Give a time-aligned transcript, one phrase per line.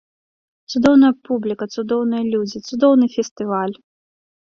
[0.77, 3.75] Цудоўная публіка, цудоўныя людзі, цудоўны фестываль.